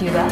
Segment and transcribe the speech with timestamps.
[0.00, 0.30] ciudad?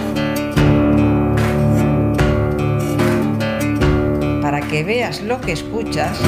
[4.40, 6.18] Para que veas lo que escuchas,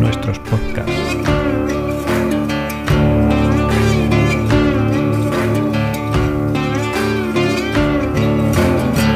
[0.00, 1.16] nuestros podcasts.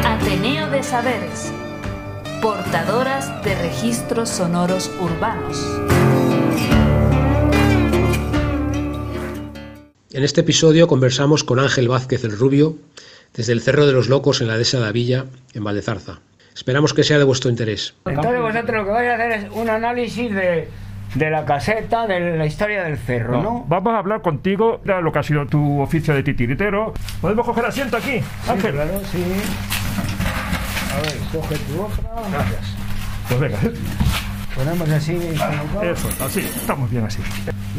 [0.05, 1.50] Ateneo de Saberes.
[2.42, 5.59] Portadoras de registros sonoros urbanos.
[10.18, 12.74] En este episodio conversamos con Ángel Vázquez el Rubio
[13.34, 16.18] desde el Cerro de los Locos en la dehesa de Villa, en Valdezarza.
[16.56, 17.95] Esperamos que sea de vuestro interés.
[18.04, 20.68] Entonces vosotros lo que vais a hacer es un análisis de,
[21.14, 23.64] de la caseta, de la historia del cerro, ¿no?
[23.68, 26.95] Vamos a hablar contigo de lo que ha sido tu oficio de titiritero.
[27.20, 28.73] ¿Podemos coger asiento aquí, Sí, Ángel?
[28.73, 29.23] claro, sí.
[30.95, 32.28] A ver, coge tu otra.
[32.32, 32.74] Gracias.
[33.28, 33.59] Pues venga,
[34.56, 35.82] Ponemos así colocado.
[35.92, 37.20] eso, así, estamos bien así.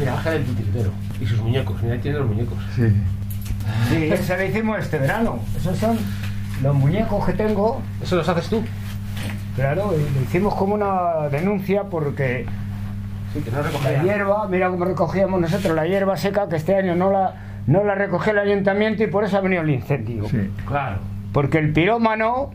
[0.00, 0.90] Mira, Ángel el titiritero.
[1.20, 1.80] Y sus muñecos.
[1.82, 2.58] Mira, ahí tiene los muñecos.
[2.74, 2.92] Sí.
[3.88, 5.38] Sí, ese lo hicimos este verano.
[5.56, 5.96] Esos son
[6.62, 7.80] los muñecos que tengo.
[8.02, 8.62] ¿Eso los haces tú?
[9.54, 12.46] Claro, y lo hicimos como una denuncia porque
[13.32, 16.96] Sí, que no la hierba, mira cómo recogíamos nosotros la hierba seca, que este año
[16.96, 17.34] no la,
[17.66, 20.26] no la recogió el ayuntamiento y por eso ha venido el incendio.
[20.28, 20.50] Sí.
[20.66, 20.98] Claro.
[21.32, 22.50] Porque el pirómano,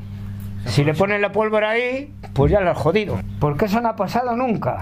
[0.65, 3.17] si le ponen la pólvora ahí, pues ya lo has jodido.
[3.39, 4.81] Porque eso no ha pasado nunca.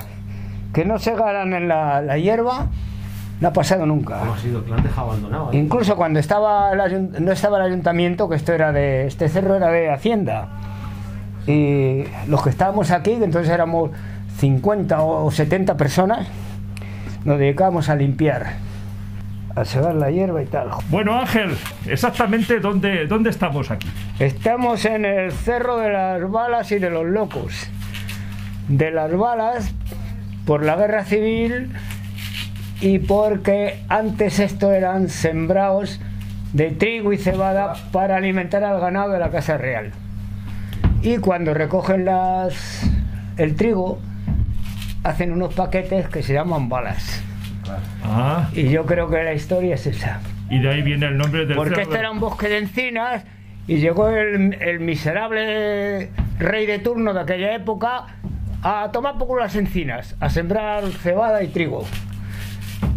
[0.74, 2.68] Que no se ganan en la, la hierba,
[3.40, 4.20] no ha pasado nunca.
[4.20, 4.64] ¿Cómo ha sido?
[4.64, 5.52] Que lo han dejado abandonado.
[5.52, 5.58] ¿eh?
[5.58, 9.06] Incluso cuando estaba el no estaba el ayuntamiento, que esto era de.
[9.06, 10.50] Este cerro era de Hacienda.
[11.46, 13.92] Y los que estábamos aquí, que entonces éramos
[14.38, 16.28] 50 o 70 personas,
[17.26, 18.54] nos dedicábamos a limpiar,
[19.56, 20.70] a cegar la hierba y tal.
[20.90, 23.90] Bueno, Ángel, exactamente dónde, dónde estamos aquí.
[24.20, 27.70] Estamos en el cerro de las balas y de los locos.
[28.70, 29.74] De las balas
[30.46, 31.72] por la guerra civil
[32.82, 36.00] y porque antes esto eran sembrados
[36.52, 39.92] de trigo y cebada para alimentar al ganado de la Casa Real.
[41.02, 42.84] Y cuando recogen las,
[43.38, 44.00] el trigo,
[45.04, 47.22] hacen unos paquetes que se llaman balas.
[48.04, 50.20] Ah, Y yo creo que la historia es esa.
[50.50, 53.24] y de ahí viene el nombre del Porque este era un bosque de encinas
[53.68, 58.08] y llegó el, el miserable rey de turno de aquella época
[58.64, 61.86] a tomar poco las encinas, a sembrar cebada y trigo.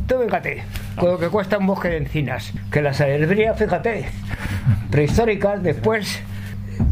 [0.06, 0.62] Tú fíjate,
[0.96, 4.06] con lo que cuesta un bosque de encinas, que las herbrías, fíjate,
[4.90, 6.22] prehistóricas, después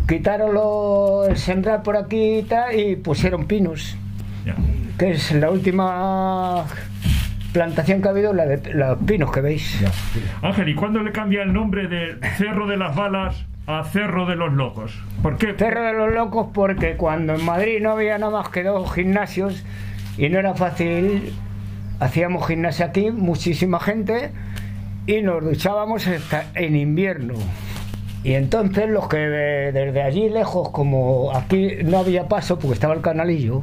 [0.09, 3.97] quitaron lo- el sembrar por aquí y tal y pusieron pinos,
[4.99, 6.65] que es la última
[7.53, 9.81] plantación que ha habido, la de los pinos que veis.
[10.43, 14.37] Ángel, ¿y cuándo le cambia el nombre de Cerro de las Balas a Cerro de
[14.37, 14.99] los Locos?
[15.23, 15.55] ¿Por qué?
[15.57, 19.65] Cerro de los Locos porque cuando en Madrid no había nada más que dos gimnasios
[20.19, 21.33] y no era fácil,
[22.01, 24.31] hacíamos gimnasia aquí, muchísima gente,
[25.07, 27.35] y nos duchábamos hasta en invierno.
[28.23, 32.95] Y entonces los que de- desde allí lejos, como aquí no había paso porque estaba
[32.95, 33.63] el canalillo,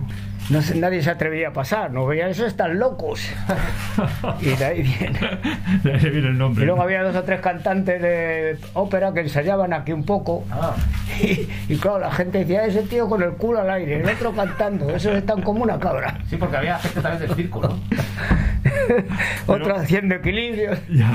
[0.49, 3.21] no se- nadie se atrevía a pasar, nos veían eso están locos.
[4.41, 5.19] y de ahí viene.
[5.83, 6.63] De ahí viene el nombre.
[6.63, 10.43] Y luego había dos o tres cantantes de ópera que ensayaban aquí un poco.
[10.51, 10.75] Ah,
[11.21, 14.33] Y, y claro, la gente decía, ese tío con el culo al aire, el otro
[14.33, 16.17] cantando, esos están como una cabra.
[16.29, 17.79] sí, porque había gente también del circo, ¿no?
[19.47, 20.71] Otro haciendo equilibrio.
[20.89, 21.11] Ya.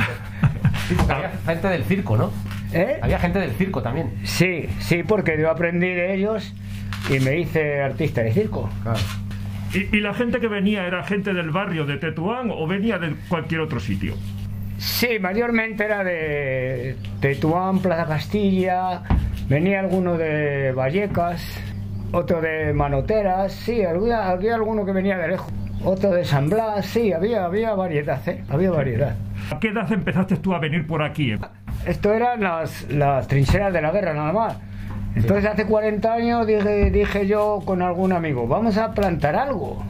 [0.89, 2.31] Sí, porque había gente del circo, ¿no?
[2.73, 2.99] ¿Eh?
[3.03, 4.13] Había gente del circo también.
[4.25, 6.55] Sí, sí, porque yo aprendí de ellos
[7.11, 8.69] y me hice artista de circo.
[8.83, 8.99] Claro.
[9.75, 13.15] ¿Y, y la gente que venía era gente del barrio de Tetuán o venía de
[13.28, 14.15] cualquier otro sitio?
[14.78, 19.03] Sí, mayormente era de Tetuán, Plaza Castilla,
[19.49, 21.59] venía alguno de Vallecas,
[22.12, 25.50] otro de Manoteras, sí, había, había alguno que venía de lejos,
[25.83, 28.45] otro de San Blas, sí, había, había variedad, ¿eh?
[28.50, 29.16] había variedad.
[29.50, 31.33] ¿A qué edad empezaste tú a venir por aquí?
[31.33, 31.39] eh?
[31.87, 34.56] Esto eran las, las trincheras de la guerra nada más.
[35.16, 39.82] Entonces hace 40 años dije, dije yo con algún amigo, vamos a plantar algo.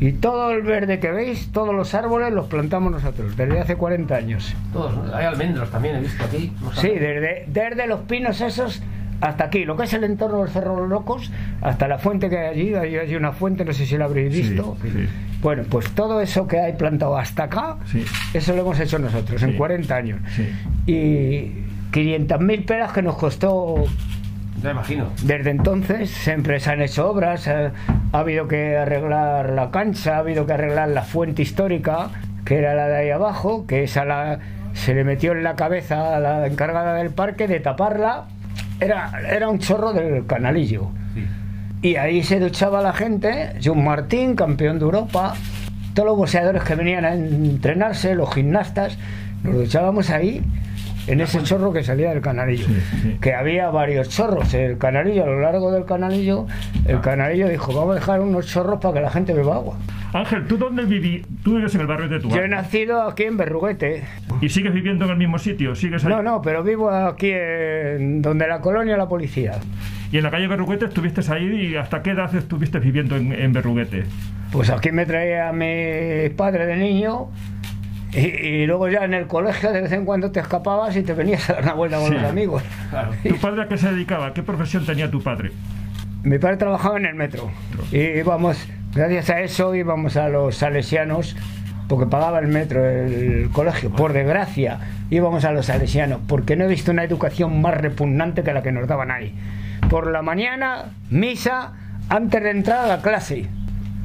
[0.00, 4.14] Y todo el verde que veis, todos los árboles los plantamos nosotros, desde hace 40
[4.14, 4.56] años.
[4.72, 6.52] Todos, hay almendros también, he visto aquí.
[6.74, 8.82] Sí, desde, desde los pinos esos
[9.20, 11.30] hasta aquí, lo que es el entorno del Cerro los Locos,
[11.60, 14.34] hasta la fuente que hay allí, hay, hay una fuente, no sé si la habréis
[14.34, 14.78] visto.
[15.42, 17.76] Bueno, pues todo eso que hay plantado hasta acá,
[18.32, 20.20] eso lo hemos hecho nosotros en 40 años.
[20.86, 21.52] Y
[21.90, 23.84] 500 mil que nos costó.
[24.62, 25.06] Ya imagino.
[25.22, 27.70] Desde entonces siempre se han hecho obras, eh,
[28.12, 32.10] ha, habido que arreglar la cancha, ha habido que arreglar la fuente histórica,
[32.44, 34.38] que era la de ahí abajo, que esa
[34.74, 38.26] se le metió en la cabeza a la encargada del parque de taparla.
[38.80, 40.90] Era, era un chorro del canalillo.
[41.82, 45.34] Y ahí se duchaba la gente, John Martín, campeón de Europa,
[45.94, 48.98] todos los boxeadores que venían a entrenarse, los gimnastas,
[49.42, 50.42] nos duchábamos ahí
[51.06, 52.66] en ese chorro que salía del canalillo.
[52.66, 53.18] Sí, sí.
[53.20, 54.52] Que había varios chorros.
[54.54, 56.46] El canalillo, a lo largo del canalillo,
[56.86, 59.76] el canalillo dijo, vamos a dejar unos chorros para que la gente beba agua.
[60.12, 61.24] Ángel, ¿tú dónde viví?
[61.44, 64.02] Tú vives en el barrio de tu Yo he nacido aquí en Berruguete.
[64.40, 65.74] ¿Y sigues viviendo en el mismo sitio?
[65.74, 66.10] ¿Sigues ahí?
[66.10, 69.52] No, no, pero vivo aquí en donde la colonia la policía.
[70.10, 73.52] ¿Y en la calle Berruguete estuviste ahí y hasta qué edad estuviste viviendo en, en
[73.52, 74.04] Berruguete?
[74.50, 77.28] Pues aquí me traía mi padre de niño
[78.12, 81.12] y, y luego ya en el colegio de vez en cuando te escapabas y te
[81.14, 82.14] venías a dar una vuelta con Sí.
[82.14, 82.62] los amigos.
[82.90, 83.12] Claro.
[83.22, 84.32] ¿Tu padre a qué se dedicaba?
[84.34, 85.52] ¿Qué profesión tenía tu padre?
[86.22, 87.50] Mi padre trabajaba en el metro
[87.92, 91.34] y íbamos, gracias a eso íbamos a los salesianos
[91.88, 93.90] porque pagaba el metro el colegio.
[93.90, 94.78] Por desgracia
[95.10, 98.70] íbamos a los salesianos porque no he visto una educación más repugnante que la que
[98.70, 99.34] nos daban ahí.
[99.88, 101.72] Por la mañana, misa
[102.10, 103.48] antes de entrar a la clase.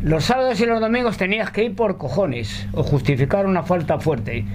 [0.01, 4.45] Los sábados y los domingos tenías que ir por cojones o justificar una falta fuerte.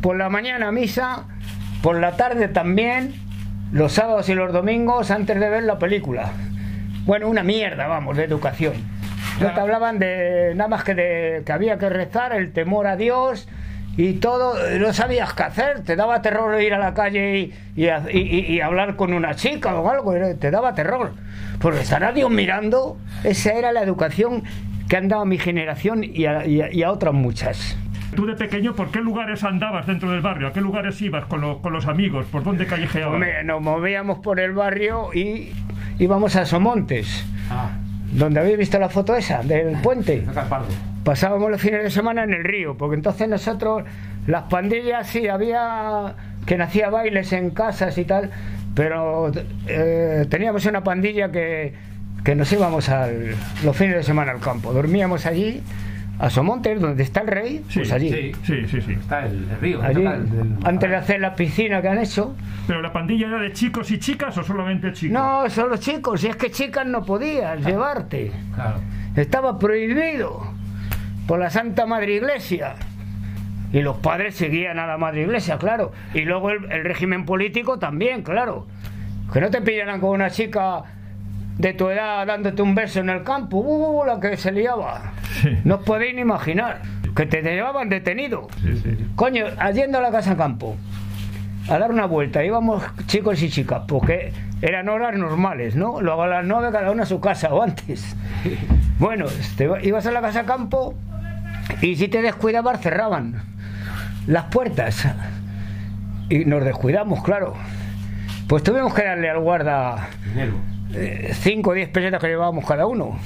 [0.00, 1.24] Por la mañana misa,
[1.82, 3.14] por la tarde también,
[3.72, 6.30] los sábados y los domingos antes de ver la película.
[7.06, 8.74] Bueno, una mierda, vamos, de educación.
[9.40, 12.96] No te hablaban de nada más que de que había que rezar, el temor a
[12.96, 13.48] Dios
[13.98, 17.88] y todo, no sabías qué hacer, te daba terror ir a la calle y, y
[17.88, 21.12] a- y- y- hablar con una chica o algo, te daba terror.
[21.60, 24.44] Porque estará Dios mirando, esa era la educación
[24.88, 27.76] que han dado a mi generación y a, a- a otras muchas.
[28.14, 30.46] Tú de pequeño, ¿por qué lugares andabas dentro del barrio?
[30.48, 32.24] ¿A qué lugares ibas con, los- con los amigos?
[32.30, 33.20] ¿Por dónde callejeabas?
[33.44, 35.50] Nos movíamos por el barrio y
[35.98, 37.70] íbamos a Somontes, Ah,
[38.12, 40.24] donde habéis visto la foto esa, del puente.
[41.04, 43.84] Pasábamos los fines de semana en el río, porque entonces nosotros,
[44.26, 46.14] las pandillas, sí, había
[46.44, 48.30] quien hacía bailes en casas y tal,
[48.74, 49.30] pero
[49.66, 51.72] eh, teníamos una pandilla que,
[52.24, 53.34] que nos íbamos al,
[53.64, 54.72] los fines de semana al campo.
[54.72, 55.62] Dormíamos allí,
[56.18, 58.10] a Somontes, donde está el rey, Sí, pues allí.
[58.10, 58.32] Sí.
[58.44, 58.92] Sí, sí, sí.
[58.92, 59.82] Está el, el río.
[59.82, 62.34] Allí, toca el del- antes de hacer la piscina que han hecho.
[62.66, 65.12] ¿Pero la pandilla era de chicos y chicas o solamente chicos?
[65.12, 68.32] No, solo chicos, si es que chicas no podías llevarte.
[68.54, 68.80] Claro.
[69.16, 70.52] Estaba prohibido
[71.28, 72.74] por la Santa Madre Iglesia.
[73.70, 75.92] Y los padres seguían a la Madre Iglesia, claro.
[76.14, 78.66] Y luego el, el régimen político también, claro.
[79.30, 80.82] Que no te pillaran con una chica
[81.58, 83.58] de tu edad dándote un beso en el campo.
[83.58, 85.12] ¡Uh, la que se liaba!
[85.42, 85.58] Sí.
[85.64, 86.80] No os podéis ni imaginar.
[87.14, 88.48] Que te llevaban detenido.
[88.62, 89.06] Sí, sí.
[89.14, 90.76] Coño, yendo a la casa campo
[91.68, 94.32] a dar una vuelta, íbamos chicos y chicas, porque
[94.62, 96.00] eran horas normales, ¿no?
[96.00, 98.16] Luego a las nueve cada uno a su casa o antes.
[98.98, 99.26] Bueno,
[99.58, 100.94] te ibas a la casa campo
[101.82, 103.42] y si te descuidabas cerraban
[104.26, 105.06] las puertas.
[106.28, 107.54] Y nos descuidamos, claro.
[108.46, 110.52] Pues tuvimos que darle al guarda Dinero.
[111.32, 113.18] 5 o 10 pesetas que llevábamos cada uno.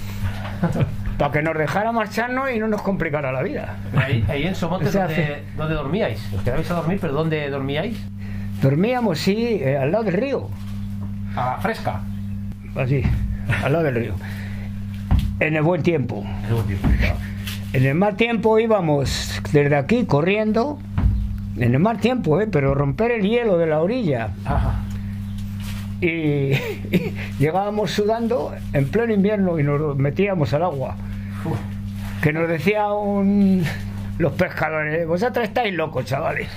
[1.18, 3.76] Para que nos dejara marcharnos y no nos complicara la vida.
[3.96, 6.32] Ahí, ahí en Somonte, O sea, ¿dónde, hace- dónde dormíais?
[6.34, 7.96] Os quedabais a dormir, pero ¿dónde dormíais?
[8.60, 10.48] Dormíamos, sí, eh, al lado del río.
[11.36, 12.00] A la fresca.
[12.76, 13.02] Así,
[13.64, 14.14] al lado del río.
[15.40, 16.24] En el buen tiempo.
[16.48, 17.16] En un tiempo, claro.
[17.72, 20.78] En el mal tiempo íbamos desde aquí corriendo.
[21.56, 22.46] En el mal tiempo, ¿eh?
[22.46, 24.30] pero romper el hielo de la orilla.
[24.44, 24.80] Ajá.
[26.00, 30.96] Y, y llegábamos sudando en pleno invierno y nos metíamos al agua.
[31.44, 31.58] Uf.
[32.22, 33.64] Que nos decía un,
[34.18, 36.48] los pescadores, vosotros estáis locos, chavales.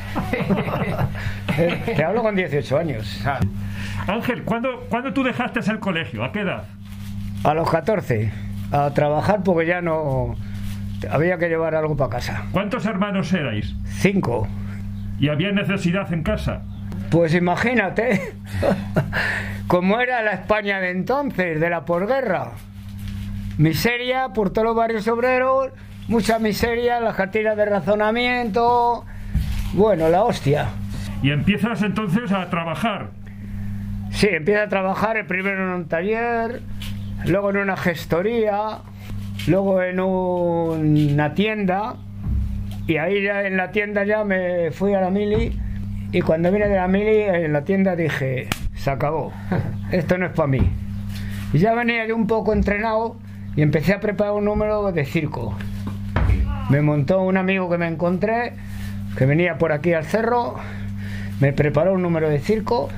[1.57, 3.23] Eh, Te hablo con 18 años.
[4.07, 6.23] Ángel, ¿cuándo, ¿cuándo tú dejaste el colegio?
[6.23, 6.65] ¿A qué edad?
[7.43, 8.31] A los 14,
[8.71, 10.35] a trabajar porque ya no...
[11.09, 12.43] Había que llevar algo para casa.
[12.51, 13.73] ¿Cuántos hermanos erais?
[13.85, 14.47] Cinco.
[15.19, 16.61] ¿Y había necesidad en casa?
[17.09, 18.33] Pues imagínate
[19.67, 22.51] cómo era la España de entonces, de la posguerra.
[23.57, 25.69] Miseria por todos los barrios obreros,
[26.07, 29.05] mucha miseria, las cartillas de razonamiento.
[29.73, 30.69] Bueno, la hostia.
[31.21, 33.11] Y empiezas entonces a trabajar.
[34.11, 36.61] Sí, empieza a trabajar primero en un taller,
[37.25, 38.79] luego en una gestoría,
[39.47, 41.95] luego en una tienda.
[42.87, 45.59] Y ahí ya en la tienda ya me fui a la mili.
[46.11, 49.33] Y cuando vine de la mili en la tienda dije, se acabó,
[49.91, 50.69] esto no es para mí.
[51.53, 53.15] Y ya venía yo un poco entrenado
[53.55, 55.55] y empecé a preparar un número de circo.
[56.69, 58.53] Me montó un amigo que me encontré,
[59.17, 60.55] que venía por aquí al cerro,
[61.39, 62.89] me preparó un número de circo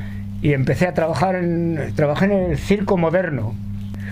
[0.41, 3.53] y empecé a trabajar en, trabajé en el circo moderno,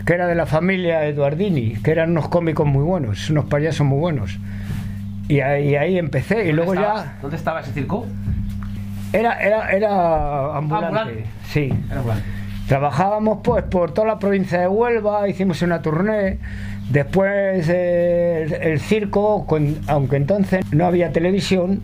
[0.06, 4.00] que era de la familia Eduardini, que eran unos cómicos muy buenos, unos payasos muy
[4.00, 4.38] buenos.
[5.28, 8.06] Y ahí, ahí empecé y ¿Dónde luego estaba- ya ¿Dónde estaba ese circo?
[9.12, 10.86] era, era, era ambulante.
[11.00, 11.26] Ambulante.
[11.52, 11.74] Sí.
[11.90, 12.24] Era ambulante.
[12.68, 16.40] Trabajábamos pues por toda la provincia de Huelva, hicimos una tournée,
[16.90, 21.82] Después eh, el, el circo, con- aunque entonces no había televisión,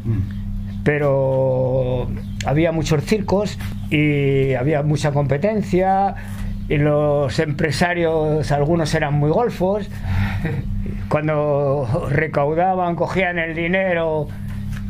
[0.84, 2.08] pero
[2.46, 3.58] había muchos circos
[3.90, 6.14] y había mucha competencia
[6.72, 9.90] y los empresarios, algunos eran muy golfos,
[11.10, 14.30] cuando recaudaban, cogían el dinero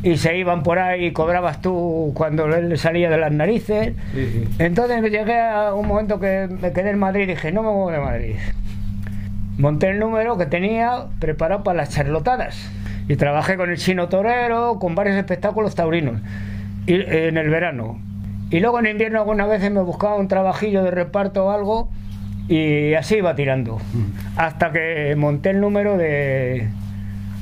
[0.04, 3.94] y se iban por ahí y cobrabas tú cuando él salía de las narices.
[4.14, 4.48] Sí, sí.
[4.60, 7.90] Entonces llegué a un momento que me quedé en Madrid y dije, no me muevo
[7.90, 8.36] de Madrid.
[9.58, 12.70] Monté el número que tenía preparado para las charlotadas.
[13.08, 16.20] Y trabajé con el chino torero, con varios espectáculos taurinos
[16.86, 17.98] y, en el verano.
[18.52, 21.88] Y luego en invierno algunas veces me buscaba un trabajillo de reparto o algo
[22.48, 23.80] y así iba tirando.
[24.36, 26.68] Hasta que monté el número de,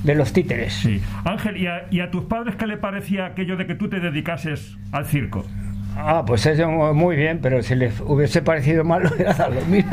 [0.05, 0.73] de los títeres.
[0.73, 1.03] Sí.
[1.25, 3.99] Ángel, ¿y a, y a tus padres qué le parecía aquello de que tú te
[3.99, 5.45] dedicases al circo?
[5.97, 9.91] Ah, pues eso muy bien, pero si les hubiese parecido mal, lo hubiera dado mismo.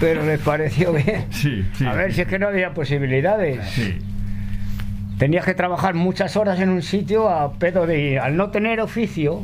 [0.00, 1.26] Pero les pareció bien.
[1.30, 1.86] Sí, sí.
[1.86, 3.64] A ver, si es que no había posibilidades.
[3.68, 3.98] Sí.
[5.18, 9.42] Tenías que trabajar muchas horas en un sitio a pedo de al no tener oficio,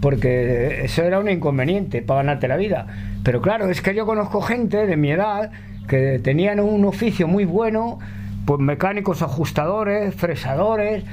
[0.00, 2.86] porque eso era un inconveniente para ganarte la vida.
[3.24, 5.50] Pero claro, es que yo conozco gente de mi edad
[5.88, 7.98] que tenían un oficio muy bueno,
[8.46, 11.04] pues mecánicos ajustadores, fresadores,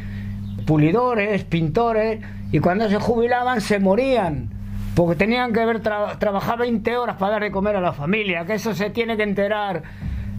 [0.66, 2.20] pulidores, pintores,
[2.52, 4.50] y cuando se jubilaban se morían.
[4.96, 8.46] Porque tenían que ver tra- trabajar 20 horas para dar de comer a la familia,
[8.46, 9.84] que eso se tiene que enterar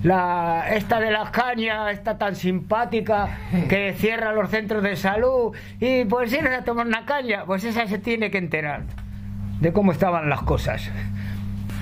[0.02, 3.28] la esta de las cañas, esta tan simpática
[3.68, 7.86] que cierra los centros de salud y pues ir a tomar una caña, pues esa
[7.86, 8.82] se tiene que enterar
[9.60, 10.90] de cómo estaban las cosas.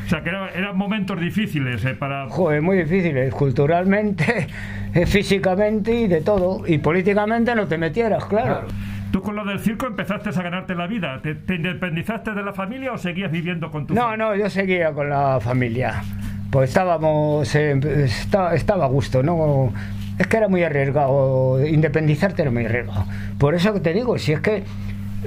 [0.07, 2.29] O sea, que era- eran momentos difíciles eh, para...
[2.31, 4.49] Joder, muy difíciles, culturalmente,
[4.95, 6.67] eh, físicamente y de todo.
[6.67, 8.67] Y políticamente no te metieras, claro.
[9.13, 11.21] ¿Tú con lo del circo empezaste a ganarte la vida?
[11.23, 14.25] ¿Te, te independizaste de la familia o seguías viviendo con tu No, familia?
[14.27, 16.03] no, yo seguía con la familia.
[16.50, 19.73] Pues estábamos, eh, estaba, estaba a gusto, ¿no?
[20.19, 23.05] Es que era muy arriesgado, independizarte era muy arriesgado.
[23.38, 24.64] Por eso que te digo, si es que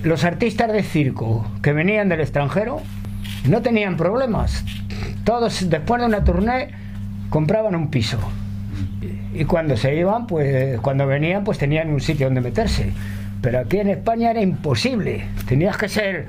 [0.03, 2.81] los artistas de circo que venían del extranjero
[3.47, 4.63] no tenían problemas.
[5.23, 6.69] Todos, después de una tournée,
[7.29, 8.17] compraban un piso.
[9.33, 12.91] Y cuando se iban, pues cuando venían, pues tenían un sitio donde meterse.
[13.41, 15.25] Pero aquí en España era imposible.
[15.47, 16.27] Tenías que ser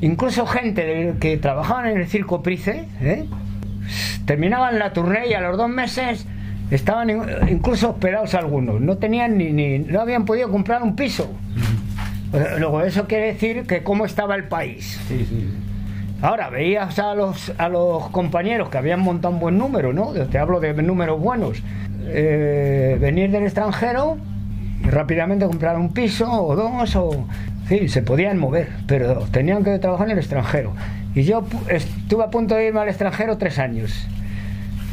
[0.00, 3.26] incluso gente que trabajaban en el circo Price, ¿eh?
[4.24, 6.26] Terminaban la tournée y a los dos meses
[6.70, 8.80] estaban in- incluso hospedados algunos.
[8.80, 11.30] No tenían ni, ni no habían podido comprar un piso.
[12.58, 15.00] Luego eso quiere decir que cómo estaba el país.
[15.08, 15.48] Sí, sí.
[16.22, 20.12] Ahora veías a los, a los compañeros que habían montado un buen número, ¿no?
[20.12, 21.62] Te hablo de números buenos.
[22.06, 24.16] eh, venir del extranjero
[24.82, 27.26] rápidamente comprar un piso o dos o...
[27.68, 30.72] Sí, se podían mover, pero tenían que trabajar en el extranjero.
[31.14, 34.06] Y yo estuve a punto de irme al extranjero tres años.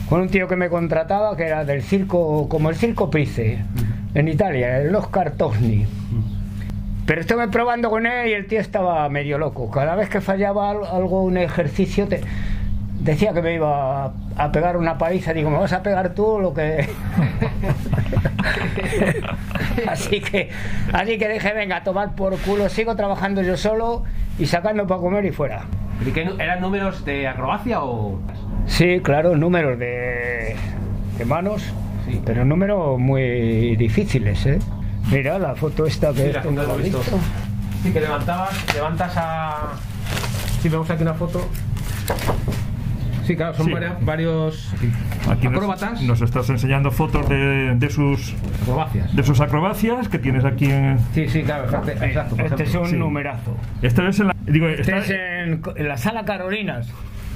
[0.09, 3.59] Con un tío que me contrataba que era del circo, como el circo Price,
[4.13, 5.85] en Italia, el Oscar Tosni.
[7.05, 9.69] Pero estuve probando con él y el tío estaba medio loco.
[9.69, 12.21] Cada vez que fallaba al- algo, un ejercicio, te
[12.99, 15.33] decía que me iba a, pegar una paliza.
[15.33, 16.87] Digo, ¿me vas a pegar tú lo que.?
[19.87, 20.49] así que
[20.91, 22.69] así que dije, venga, a tomar por culo.
[22.69, 24.03] Sigo trabajando yo solo
[24.39, 25.65] y sacando para comer y fuera.
[26.05, 28.19] ¿Y qué eran números de acrobacia o...?
[28.65, 30.55] Sí, claro, números de,
[31.17, 31.63] de manos,
[32.05, 32.21] Sí.
[32.25, 34.59] pero números muy difíciles, ¿eh?
[35.11, 37.01] Mira la foto esta que Sí, la foto visto.
[37.83, 39.57] Sí, que levantabas, levantas a...
[40.61, 41.45] Sí, vemos aquí una foto.
[43.27, 43.73] Sí, claro, son Sí.
[44.01, 44.73] varios
[45.29, 46.01] Aquí nos, acróbatas.
[46.01, 49.13] nos estás enseñando fotos de, de sus acrobacias.
[49.15, 50.97] de sus acrobacias que tienes aquí en...
[51.13, 52.35] Sí, sí, claro, exacto.
[52.41, 52.95] Este es un Sí.
[52.95, 53.55] numerazo.
[53.81, 54.35] Esta es en la...
[54.45, 56.89] Digo, Este está- es en, en la sala Carolinas,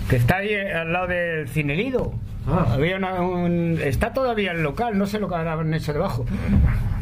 [0.09, 2.13] que está ahí eh, al lado del Cine Lido.
[2.47, 2.65] Ah.
[2.73, 6.25] Había una- un, está todavía el local, no sé lo que habrán hecho debajo.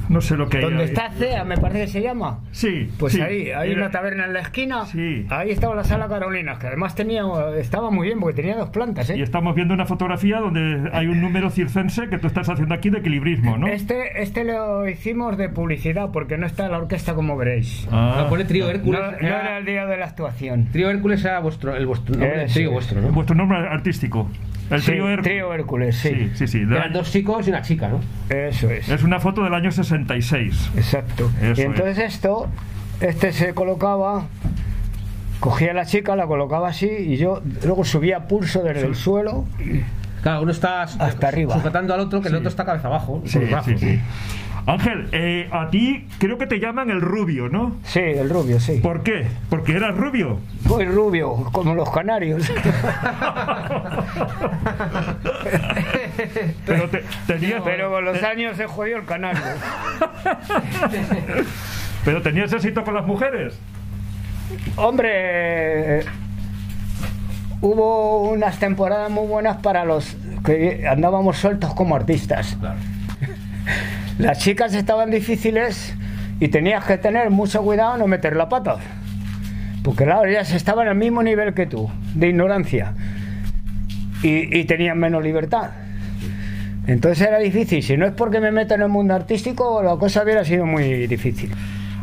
[0.10, 0.89] no sé lo que hay Donde ahí.
[0.89, 2.39] está CEA, me parece que se llama.
[2.51, 3.22] Sí, Pues sí.
[3.22, 4.86] ahí, hay Era- una taberna en la esquina.
[4.88, 5.25] Sí.
[5.29, 7.22] Ahí estaba la sala Carolinas, que además tenía,
[7.60, 9.10] estaba muy bien porque tenía dos plantas.
[9.12, 9.17] ¿eh?
[9.17, 12.89] Y estamos viendo una fotografía donde hay un número circense que tú estás haciendo aquí
[12.89, 13.67] de equilibrismo, ¿no?
[13.67, 17.88] Este, este lo hicimos de publicidad porque no está la orquesta como veréis.
[17.91, 18.22] Ah.
[18.24, 19.00] No, pone trío Hércules.
[19.22, 20.65] no era el día de la actuación.
[20.72, 22.69] Trío Hércules era vuestro, el vuestro nombre, es.
[22.72, 23.10] vuestro, ¿no?
[23.10, 24.27] Vuestro nombre artístico.
[24.69, 25.23] El Sí, trío Hércules.
[25.23, 26.09] Trío Hércules, sí.
[26.09, 26.57] Sí, sí, sí.
[26.61, 27.99] Eran dos chicos y una chica, ¿no?
[28.29, 28.88] Eso es.
[28.89, 30.71] Es una foto del año 66.
[30.75, 31.31] Exacto.
[31.41, 32.47] Eso y entonces esto,
[33.01, 34.27] este se colocaba,
[35.39, 39.45] cogía a la chica, la colocaba así y yo luego subía pulso desde el suelo
[40.21, 41.53] Claro, uno está Hasta arriba.
[41.55, 43.21] sujetando al otro, que el otro está cabeza abajo.
[43.25, 43.39] Sí,
[44.66, 47.75] Ángel, eh, a ti creo que te llaman el rubio, ¿no?
[47.84, 48.80] Sí, el rubio, sí.
[48.84, 49.28] ¿Por qué?
[49.50, 50.39] Porque eras rubio.
[50.66, 52.48] Muy rubio, como los canarios.
[56.66, 59.42] Pero te- tenías, Pero con los años se jodió el canario.
[62.06, 63.58] pero tenías éxito con las mujeres.
[64.75, 66.01] Hombre,
[67.62, 72.58] hubo unas temporadas muy buenas para los que andábamos sueltos como artistas.
[74.19, 75.95] Las chicas estaban difíciles
[76.41, 78.75] y tenías que tener mucho cuidado no meter la pata.
[79.81, 82.93] Porque claro, ellas estaban al mismo nivel que tú, de ignorancia.
[84.21, 85.69] Y, y tenían menos libertad.
[86.85, 87.81] Entonces era difícil.
[87.81, 91.07] Si no es porque me meto en el mundo artístico, la cosa hubiera sido muy
[91.07, 91.51] difícil.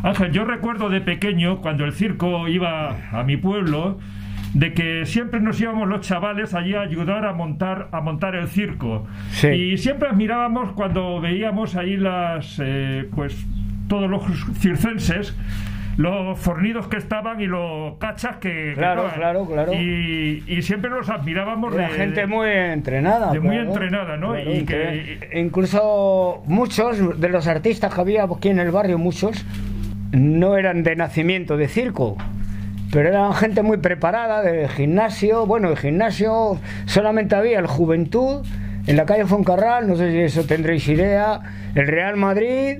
[0.01, 3.99] Ángel, yo recuerdo de pequeño, cuando el circo iba a mi pueblo,
[4.53, 8.47] de que siempre nos íbamos los chavales allí a ayudar a montar, a montar el
[8.47, 9.05] circo.
[9.31, 9.47] Sí.
[9.47, 13.45] Y siempre admirábamos cuando veíamos ahí las, eh, pues,
[13.87, 14.23] todos los
[14.59, 15.35] circenses,
[15.97, 18.73] los fornidos que estaban y los cachas que...
[18.75, 19.73] Claro, claro, claro.
[19.73, 21.87] Y, y siempre los admirábamos de...
[21.87, 23.31] gente muy entrenada.
[23.31, 24.33] de muy entrenada, ¿no?
[24.33, 29.43] Claro, Y que incluso muchos de los artistas que había aquí en el barrio, muchos,
[30.11, 32.17] no eran de nacimiento de circo.
[32.91, 35.45] Pero eran gente muy preparada de gimnasio.
[35.45, 38.45] Bueno, de gimnasio solamente había el Juventud
[38.87, 41.41] en la calle Foncarral, no sé si eso tendréis idea,
[41.75, 42.79] el Real Madrid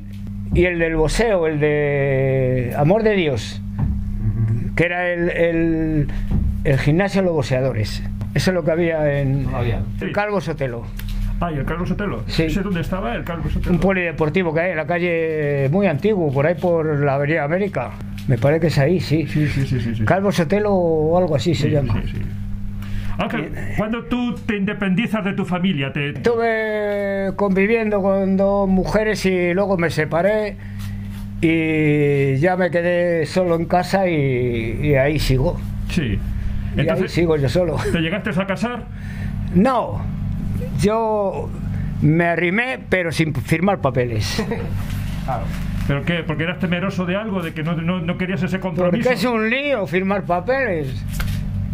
[0.54, 3.62] y el del boxeo, el de Amor de Dios,
[4.78, 6.08] que era el, el,
[6.64, 8.02] el gimnasio de los boxeadores.
[8.34, 9.48] Eso es lo que había en
[10.00, 10.86] el Calvo Sotelo.
[11.40, 12.24] Ah, ¿y el Carlos Sotelo?
[12.28, 12.44] Sí.
[12.44, 13.72] ¿Ese dónde estaba el Carlos Sotelo?
[13.74, 17.92] Un polideportivo que hay en la calle muy antiguo, por ahí por la Avenida América.
[18.28, 19.26] Me parece que es ahí, sí.
[19.28, 20.06] Sí, sí, sí, sí.
[20.06, 22.02] Calvo Sotelo o algo así se llama.
[22.04, 22.22] sí, sí.
[23.20, 29.54] Ángel, cuando tú te independizas de tu familia, te, Estuve conviviendo con dos mujeres y
[29.56, 30.56] luego me separé
[31.42, 35.60] y ya me quedé solo en casa y, y ahí sigo.
[35.90, 36.20] sí.
[36.76, 37.78] Y ahí sigo yo solo.
[37.92, 38.86] ¿te llegaste a casar?
[39.56, 40.00] No,
[40.80, 41.50] yo
[42.02, 44.44] me arrimé pero sin firmar papeles.
[45.88, 46.24] ¿Pero qué?
[46.24, 47.42] ¿Porque eras temeroso de algo?
[47.42, 49.04] ¿De que no, no, no querías ese compromiso?
[49.04, 51.04] Porque es un lío firmar papeles.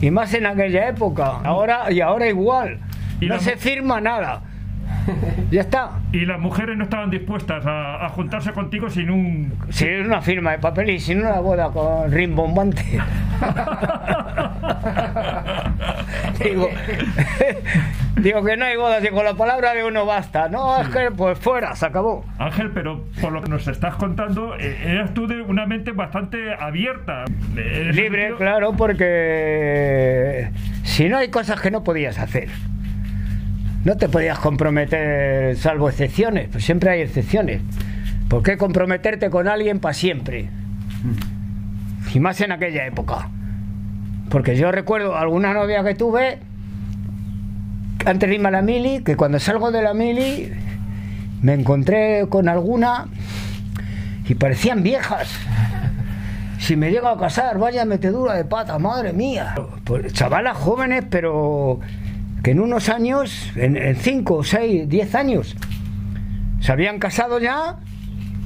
[0.01, 1.39] Y más en aquella época.
[1.43, 2.79] Ahora y ahora igual.
[3.19, 4.41] Y no se firma nada.
[5.49, 5.99] Ya está.
[6.11, 9.53] Y las mujeres no estaban dispuestas a, a juntarse contigo sin un...
[9.69, 12.83] Si es una firma de papel y sin una boda con rimbombante.
[16.43, 16.69] digo,
[18.23, 20.47] digo que no hay bodas y con la palabra de uno basta.
[20.49, 22.25] No, es que pues fuera, se acabó.
[22.39, 26.53] Ángel, pero por lo que nos estás contando, eh, eras tú de una mente bastante
[26.53, 27.25] abierta.
[27.55, 30.49] Libre, sentido- claro, porque
[30.83, 32.47] si no hay cosas que no podías hacer.
[33.83, 37.61] No te podías comprometer, salvo excepciones, pues siempre hay excepciones.
[38.29, 40.49] ¿Por qué comprometerte con alguien para siempre?
[42.13, 43.29] Y más en aquella época.
[44.29, 46.39] Porque yo recuerdo alguna novia que tuve,
[48.05, 50.51] antes de irme a la mili, que cuando salgo de la mili
[51.41, 53.07] me encontré con alguna
[54.27, 55.29] y parecían viejas.
[56.59, 59.53] Si me llego a casar, vaya metedura de pata, madre mía.
[59.83, 61.79] Pues, chavalas jóvenes, pero
[62.41, 65.55] que en unos años, en 5, 6, 10 años,
[66.61, 67.79] se habían casado ya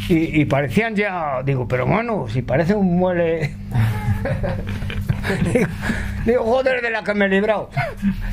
[0.09, 3.55] y, y parecían ya, digo, pero bueno, si parece un muele.
[6.25, 7.69] digo, joder, de la que me he librado.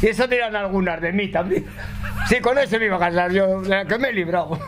[0.03, 1.65] Y eso dirán algunas de mí también.
[2.27, 4.59] Sí, con ese me iba a casar yo, de la que me he librado.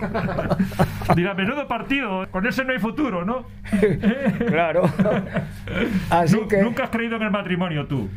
[1.15, 3.47] Dirá, menudo partido, con ese no hay futuro, ¿no?
[4.49, 4.83] claro.
[6.11, 6.63] Así que.
[6.63, 8.09] Nunca has creído en el matrimonio tú.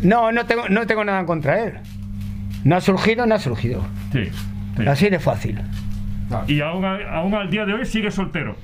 [0.00, 1.74] No, no tengo, no tengo nada contra él.
[2.64, 3.84] No ha surgido, no ha surgido.
[4.12, 4.30] Sí.
[4.76, 4.86] sí.
[4.86, 5.60] Así de fácil.
[6.46, 8.56] Y aún, aún al día de hoy sigues soltero.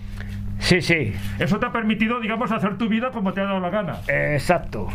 [0.70, 3.70] Sí, sí, Eso te ha permitido, digamos, hacer tu vida como te ha dado la
[3.70, 3.96] gana.
[4.06, 4.86] exacto.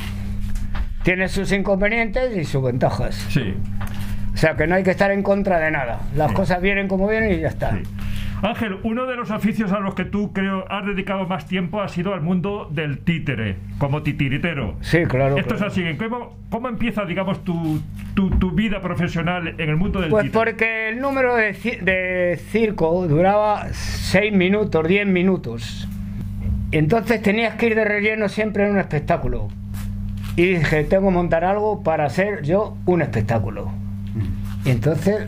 [1.03, 3.13] Tiene sus inconvenientes y sus ventajas.
[3.29, 3.53] Sí.
[4.33, 5.99] O sea que no hay que estar en contra de nada.
[6.15, 6.35] Las Sí.
[6.35, 7.71] cosas vienen como vienen y ya está.
[7.71, 7.83] Sí.
[8.41, 11.87] Ángel, uno de los oficios a los que tú creo has dedicado más tiempo ha
[11.87, 14.75] sido al mundo del títere, como titiritero.
[14.81, 15.37] Sí, claro.
[15.37, 15.83] Esto es así.
[15.97, 17.81] ¿Cómo, cómo empieza, digamos, tu,
[18.13, 20.45] tu, tu vida profesional en el mundo del Pues títere?
[20.51, 25.87] porque el número de, de circo duraba 6 minutos, 10 minutos.
[26.71, 29.47] Entonces tenías que ir de relleno siempre en un espectáculo.
[30.35, 33.71] Y dije, tengo que montar algo para hacer yo un espectáculo.
[34.65, 35.27] Y entonces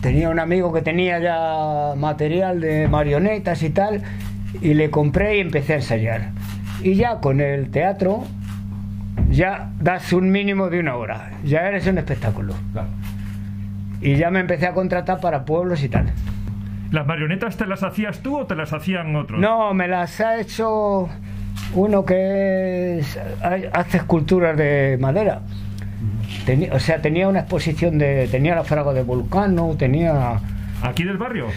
[0.00, 4.02] tenía un amigo que tenía ya material de marionetas y tal,
[4.60, 6.30] y le compré y empecé a ensayar.
[6.82, 8.24] Y ya con el teatro,
[9.30, 12.54] ya das un mínimo de una hora, ya eres un espectáculo.
[12.72, 12.88] Claro.
[14.02, 16.12] y ya me empecé a contratar para pueblos y tal.
[16.92, 19.40] ¿Las marionetas te las hacías tú o te las hacían otros?
[19.40, 21.08] No, me las ha hecho
[21.74, 23.18] uno que es-
[23.72, 25.40] hace esculturas de madera.
[26.46, 28.28] Tenía- o sea, tenía una exposición de.
[28.30, 30.40] Tenía la fraga de Vulcano, tenía.
[30.82, 31.48] ¿Aquí del barrio?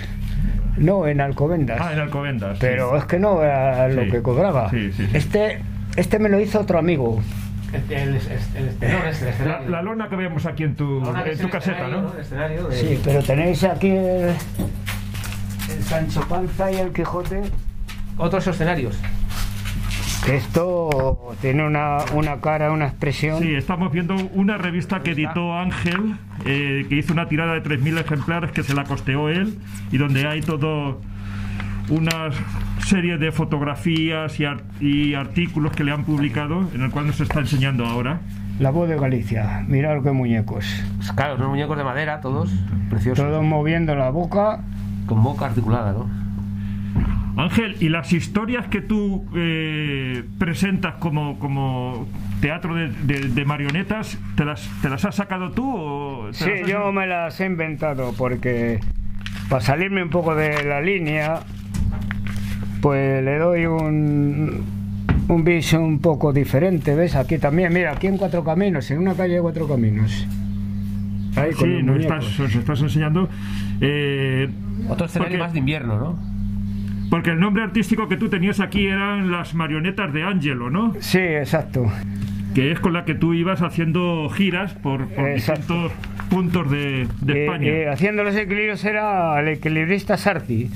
[0.77, 1.79] No, en Alcobendas.
[1.81, 2.53] Ah, en Alcobendas.
[2.57, 2.59] sí.
[2.61, 4.09] pero es que no era lo Sí.
[4.11, 4.69] que cobraba.
[4.71, 5.09] Sí, sí, sí.
[5.17, 5.59] Este,
[5.95, 7.21] este me lo hizo otro amigo.
[7.71, 8.17] El, el, el,
[8.67, 11.57] el tenor es el La, la lona que vemos aquí en tu, en tu caseta,
[11.83, 12.13] escenario, ¿no?
[12.13, 12.75] El escenario de...
[12.75, 14.29] Sí, pero tenéis aquí el,
[15.69, 17.41] el Sancho Panza y el Quijote.
[18.17, 18.97] Otros escenarios.
[20.29, 23.41] Esto tiene una, una cara, una expresión.
[23.41, 26.15] Sí, estamos viendo una revista que editó Ángel,
[26.45, 29.57] eh, que hizo una tirada de 3.000 ejemplares que se la costeó él
[29.91, 31.01] y donde hay todo
[31.89, 32.29] una
[32.85, 37.19] serie de fotografías y, ar- y artículos que le han publicado, en el cual nos
[37.19, 38.19] está enseñando ahora.
[38.59, 39.63] La voz de Galicia.
[39.67, 40.65] Mirad qué muñecos.
[40.97, 42.51] Pues Claro, unos muñecos de madera, todos
[42.89, 43.25] preciosos.
[43.25, 44.61] Todos moviendo la boca.
[45.07, 46.07] Con boca articulada, ¿no?
[47.39, 52.05] Ángel, ¿y las historias que tú eh, presentas como, como
[52.41, 55.73] teatro de, de- de marionetas, ¿te las, ¿te las has sacado tú?
[55.73, 58.79] O Sí, yo me las he inventado porque
[59.49, 61.39] para salirme un poco de la línea,
[62.81, 64.63] pues le doy un,
[65.29, 66.93] un viso un poco diferente.
[66.93, 67.15] ¿Ves?
[67.15, 70.27] Aquí también, mira, aquí en Cuatro Caminos, en una calle de Cuatro Caminos.
[71.37, 73.29] Ahí Sí, nos estás, nos estás enseñando.
[73.79, 74.49] eh,
[74.89, 76.28] Otro escenario Porque- más de invierno, ¿no?
[77.09, 80.93] Porque el nombre artístico que tú tenías aquí eran las marionetas de Angelo, ¿no?
[80.99, 81.91] Sí, exacto.
[82.53, 85.91] Que es con la que tú ibas haciendo giras por, por distintos
[86.29, 87.67] puntos de, de Eh, España.
[87.67, 90.69] eh, haciendo los equilibrios era el equilibrista Sarti.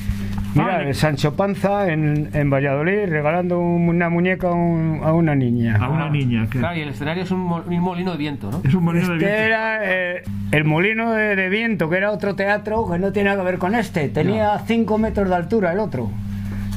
[0.55, 5.33] Mira, Ah, Sancho Panza en, en Valladolid regalando un- una muñeca a, un- a una
[5.33, 5.77] niña.
[5.81, 6.47] a una niña.
[6.49, 8.61] Que Claro, y el escenario es un, mo- un molino de viento, ¿no?
[8.63, 9.43] es un molino de Este viento.
[9.43, 13.41] era eh, el Molino de, de Viento, que era otro teatro que no tiene nada
[13.41, 14.09] que ver con este.
[14.09, 16.11] Tenía 5 metros de altura el otro.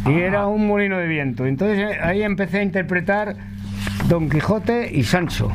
[0.07, 1.45] Y era un molino de viento.
[1.47, 3.35] Entonces eh, ahí empecé a interpretar
[4.09, 5.51] Don Quijote y Sancho.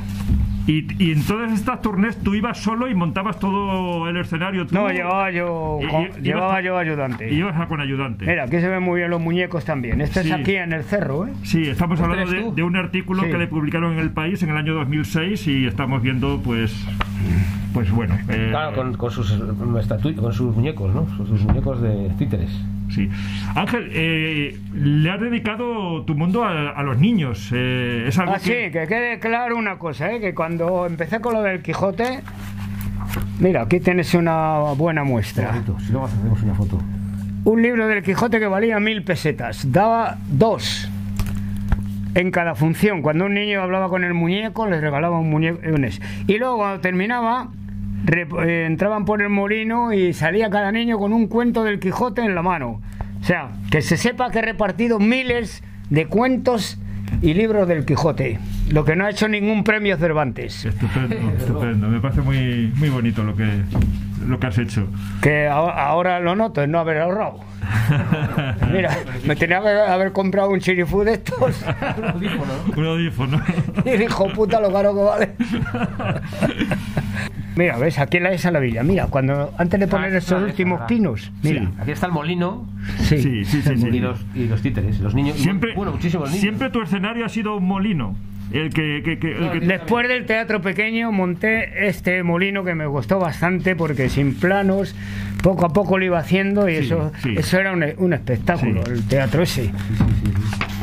[0.68, 4.68] Y, y en todas estas tournés tú ibas solo y montabas todo el escenario.
[4.68, 7.32] tú, No, llevaba yo, con- y- llevaba yo ayudante.
[7.34, 8.26] Y ibas a con ayudante.
[8.26, 10.02] Mira, aquí se ven muy bien los muñecos también.
[10.02, 10.30] Este Sí.
[10.30, 11.32] es aquí en el cerro, ¿eh?
[11.44, 13.32] Sí, estamos ¿Este hablando de, un artículo Sí.
[13.32, 16.74] que le publicaron en El País en el año 2006 y estamos viendo, pues,
[17.74, 18.16] pues bueno.
[18.30, 21.08] eh, Claro, con, con sus estatu- con sus muñecos, ¿no?
[21.18, 22.52] Sus, sus muñecos de títeres.
[22.92, 23.10] Sí.
[23.56, 27.50] Ángel, eh, le has dedicado tu mundo a, a los niños.
[27.54, 28.72] eh, es algo Ah, sí, que...
[28.72, 30.20] que quede claro una cosa, ¿eh?
[30.20, 32.20] que cuando empecé con lo del Quijote,
[33.40, 35.52] mira, aquí tienes una buena muestra.
[35.52, 36.80] Bonito, Si luego hacemos una foto.
[37.44, 40.90] Un libro del Quijote que valía mil pesetas, daba dos
[42.14, 43.02] en cada función.
[43.02, 45.60] Cuando un niño hablaba con el muñeco, les regalaba un muñeco.
[45.74, 46.02] un es.
[46.28, 47.48] Y luego cuando terminaba,
[48.08, 52.42] entraban por el molino y salía cada niño con un cuento del Quijote en la
[52.42, 52.82] mano.
[53.22, 56.80] O sea, que se sepa que he repartido miles de cuentos
[57.22, 60.66] y libros del Quijote, lo que no ha hecho ningún premio Cervantes.
[60.66, 61.88] Estupendo, estupendo.
[61.88, 63.48] Me parece muy, muy bonito lo que,
[64.28, 64.88] lo que has hecho.
[65.22, 67.51] Que ahora lo noto, es no haber ahorrado.
[68.72, 71.64] Mira, me tenía que haber comprado un chirifú de estos.
[72.76, 73.42] Un audífono.
[73.86, 75.36] Y hijo puta lo caro que vale.
[77.56, 78.82] Mira, ves, aquí en la esa la villa.
[78.84, 81.70] Mira, cuando antes de poner Ah, estos esa, últimos pinos, mira.
[81.80, 82.66] Aquí está el molino
[83.00, 83.78] Sí, Sí, sí, sí.
[83.78, 83.88] sí.
[83.92, 85.38] y, los, y los títeres, los niños.
[85.38, 86.42] Siempre, bueno, muchísimos niños.
[86.42, 88.16] siempre tu escenario ha sido un molino.
[88.54, 92.86] El que, que- que- el que- Después del teatro pequeño monté este molino que me
[92.86, 94.96] gustó bastante porque sin planos,
[95.42, 97.36] poco a poco lo iba haciendo y Sí, eso, sí.
[97.38, 98.92] eso era un, un espectáculo, Sí.
[98.92, 99.72] el teatro ese.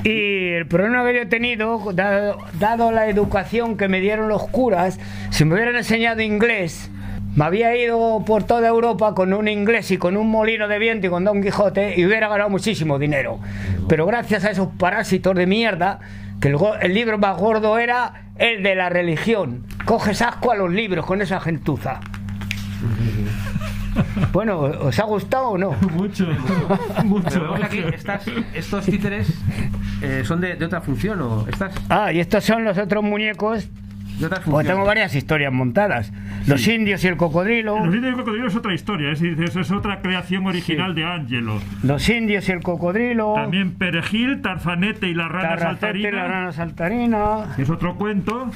[0.05, 4.47] Y el problema que yo he tenido, dado, dado la educación que me dieron los
[4.49, 4.99] curas,
[5.31, 6.91] si me hubieran enseñado inglés,
[7.37, 11.07] me había ido por toda Europa con un inglés y con un molino de viento
[11.07, 13.39] y con Don Quijote y hubiera ganado muchísimo dinero.
[13.89, 16.01] Pero gracias a esos parásitos de mierda,
[16.41, 19.67] que el, libro más gordo era el de la religión.
[19.85, 22.01] Coges asco a los libros con esa gentuza.
[24.33, 25.73] Bueno, ¿os ha gustado o no?
[25.95, 26.29] Mucho,
[27.05, 27.55] mucho.
[27.55, 28.23] Aquí, estas,
[28.55, 29.29] estos títeres
[30.03, 33.69] eh, son de, de otra función o estas Ah, y estos son los otros muñecos
[34.19, 34.67] Pues funciones.
[34.67, 36.13] tengo varias historias montadas.
[36.47, 37.77] Los indios y el cocodrilo.
[37.79, 41.61] Los indios del cocodrilo es otra historia, es, es otra creación original de Ángelo.
[41.83, 43.35] Los indios y el cocodrilo.
[43.35, 46.11] También Perejil, Tarzanete y la rana Tarracete y saltarina.
[46.23, 47.55] la rana saltarina.
[47.59, 48.51] Es otro cuento.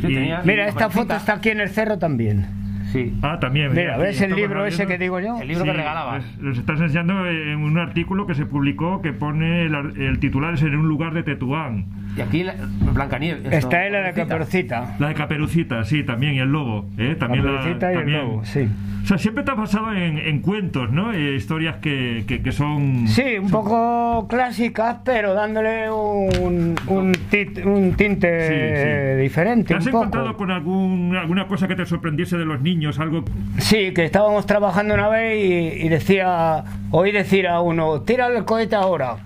[0.00, 2.46] Sí, Y- Mira, y esta foto está aquí en el cerro también.
[2.92, 3.12] Sí.
[3.22, 3.72] Ah, también.
[3.72, 5.40] Mira, ¿ves el libro ese que digo yo?
[5.40, 6.18] El libro Sí, que regalaba.
[6.18, 10.54] les- Les estás enseñando en un artículo que se publicó que pone el, el titular
[10.54, 11.86] es en un lugar de Tetuán.
[12.16, 12.54] Y aquí la-
[12.92, 13.52] Blancanieves.
[13.52, 14.96] Está ahí la de Caperucita.
[14.98, 16.86] La de Caperucita, sí, también, y el lobo.
[16.98, 17.16] ¿eh?
[17.18, 18.68] También la- Caperucita y el también- lobo, sí.
[19.02, 21.12] O sea, siempre te has basado en, en cuentos, ¿no?
[21.12, 23.06] Eh, historias que, que, que son...
[23.06, 29.22] Sí, un poco clásicas, pero dándole un, un, tit- un tinte Sí, sí.
[29.22, 29.68] diferente.
[29.68, 30.04] ¿Te has un poco.
[30.04, 32.98] encontrado con algún, alguna cosa que te sorprendiese de los niños?
[32.98, 33.24] Algo...
[33.58, 38.46] Sí, que estábamos trabajando una vez y, y decía, oí decir a uno, tírale el
[38.46, 39.16] cohete ahora.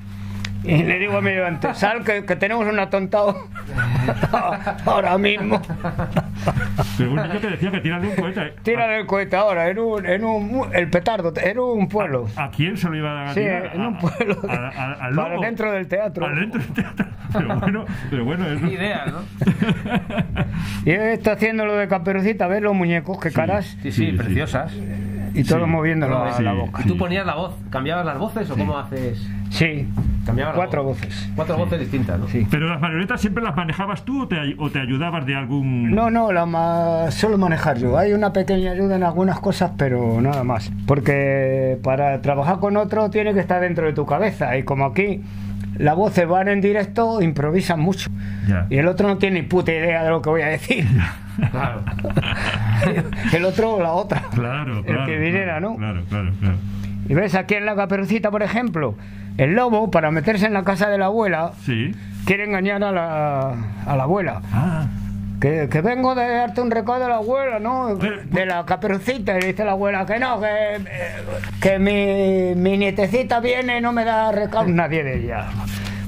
[0.65, 3.37] Y le digo a mi ayudante, sal que, que tenemos un atontado
[4.87, 5.61] ahora mismo.
[6.97, 8.55] Pero un niño que decía que tírale un cohete.
[8.63, 12.27] Tírale el cohete ahora, en un, en un, el petardo, en un pueblo.
[12.37, 13.71] ¿A quién se lo iba a Sí, tirar?
[13.75, 14.37] en un A- pueblo.
[14.49, 16.27] a- a- al Para dentro del teatro.
[16.27, 17.07] Al dentro del teatro.
[17.33, 18.67] Pero bueno, pero bueno eso.
[18.67, 19.21] Qué ideas, ¿no?
[20.85, 24.11] Y él está haciendo lo de caperucita, ver los muñecos, qué caras, Sí, sí, Sí,
[24.11, 24.17] sí.
[24.17, 24.73] preciosas.
[25.35, 25.71] y todos Sí.
[25.71, 26.43] moviéndolo a Sí.
[26.43, 26.83] la boca.
[26.85, 27.55] ¿Y tú ponías la voz?
[27.71, 29.25] ¿Cambiabas las voces o cómo haces?
[29.51, 29.87] Sí,
[30.35, 30.99] Cuatro voz.
[31.01, 31.31] voces.
[31.35, 32.29] Cuatro voces distintas, ¿no?
[32.29, 32.47] Sí.
[32.51, 35.91] Pero las marionetas siempre las manejabas tú o te, o te ayudabas de algún...
[35.95, 37.97] No, no, la ma- suelo manejar yo.
[37.99, 40.71] Hay una pequeña ayuda en algunas cosas, pero nada más.
[40.87, 44.57] Porque para trabajar con otro tiene que estar dentro de tu cabeza.
[44.57, 45.23] Y como aquí
[45.77, 48.11] las voces van en directo, improvisan mucho.
[48.49, 48.67] Ya.
[48.71, 50.87] Y el otro no tiene ni puta idea de lo que voy a decir.
[51.53, 51.83] Claro.
[53.33, 54.23] el otro la otra.
[54.35, 55.07] Claro, El claro.
[55.07, 55.77] que viniera, claro, ¿no?
[55.77, 56.57] Claro, claro, claro.
[57.09, 58.97] Y ves aquí en la caperucita, por ejemplo,
[59.39, 61.93] el lobo, para meterse en la casa de la abuela, Sí.
[62.27, 63.55] quiere engañar a la,
[63.87, 64.43] a la abuela.
[64.53, 64.87] Ah,
[65.41, 67.95] Que, que vengo de darte un recado de la abuela, ¿no?
[67.95, 69.39] De la caperucita.
[69.39, 70.79] Y dice la abuela que no, que, eh,
[71.61, 75.47] que mi, mi nietecita viene y no me da recado nadie de ella.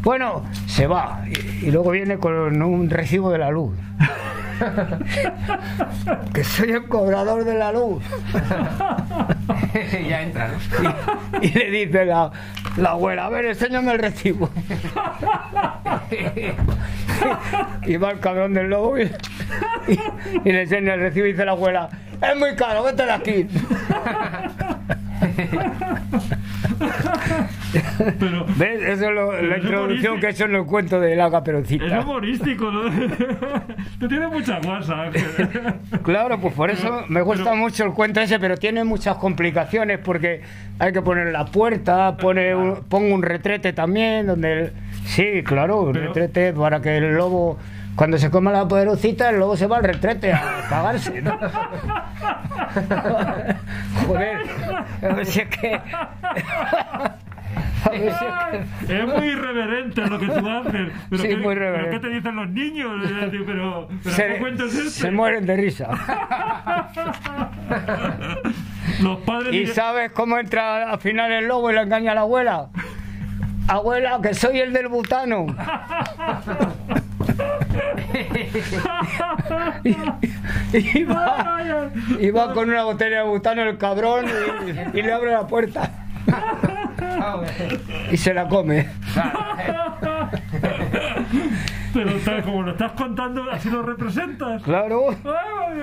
[0.02, 1.20] Bueno, se va.
[1.28, 3.72] Y, y luego viene con un recibo de la luz.
[6.34, 8.02] que soy el cobrador de la luz.
[10.08, 10.58] ya entra, ¿no?
[11.40, 12.30] Y, y le dice la,
[12.76, 14.48] la abuela, a ver, enséñame el recibo.
[17.86, 19.02] y va el cabrón del lobo y,
[19.88, 20.00] y-
[20.44, 21.88] y le enseña el recibo y dice la abuela,
[22.22, 23.46] es muy caro, vete de aquí.
[28.18, 28.44] pero...
[28.56, 28.82] ¿Ves?
[28.82, 31.30] Eso es lo- la es introducción que he hecho en el cuento de la Es
[31.32, 32.00] caperucita.
[32.00, 32.82] humorístico, ¿no?
[34.00, 35.10] Tú tienes mucha guasa.
[36.02, 39.98] Claro, pues por eso me gusta pero- mucho el cuento ese, pero tiene muchas complicaciones
[39.98, 40.42] porque
[40.78, 44.72] hay que poner la puerta, pone un- pongo un retrete también, donde el-
[45.04, 47.58] sí, claro, un Pero- retrete para que el lobo
[47.96, 51.36] cuando se coma la poderosita, el lobo se va al retrete a cagarse, ¿no?
[54.06, 54.38] Joder,
[55.26, 55.80] si es que
[58.88, 60.92] es muy irreverente lo que tú haces.
[61.08, 61.90] Pero Sí, ¿qué, muy pero irreverente.
[61.90, 62.90] ¿qué te dicen los niños?
[63.46, 64.90] Pero, pero se, ¿qué cuento es este?
[64.90, 65.88] se mueren de risa.
[69.02, 72.20] Los padres ¿Y sabes cómo entra al final el lobo y le engaña a la
[72.22, 72.68] abuela?
[73.68, 75.46] Abuela, que soy el del butano.
[79.84, 79.90] y,
[80.98, 84.26] y va, y va con una botella de butano el cabrón
[84.92, 85.90] y, y le abre la puerta
[88.10, 88.88] y se la come.
[91.92, 94.62] Pero tal como lo estás contando, así lo representas.
[94.62, 95.10] Claro.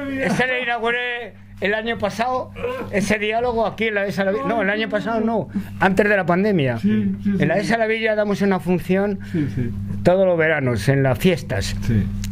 [0.10, 2.52] Ese le inauguré el año pasado,
[2.92, 4.46] ese diálogo aquí en la de Salavilla.
[4.46, 6.78] No, el año pasado no, antes de la pandemia.
[6.78, 7.44] Sí, sí, sí.
[7.44, 9.20] En la de Salavilla damos una función
[10.04, 11.76] todos los veranos, en las fiestas.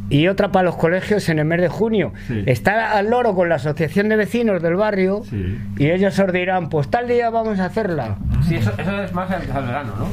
[0.09, 2.13] Y otra para los colegios en el mes de junio.
[2.27, 2.43] Sí.
[2.45, 5.57] Está al loro con la asociación de vecinos del barrio Sí.
[5.77, 8.17] y ellos os dirán, pues tal día vamos a hacerla.
[8.47, 10.05] Sí, eso, eso es más al, al verano, ¿no?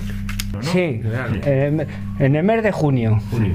[0.58, 0.62] ¿no?
[0.62, 1.36] Sí, Verano.
[1.44, 1.86] en el-
[2.18, 3.20] en el mes de junio.
[3.30, 3.54] Sí.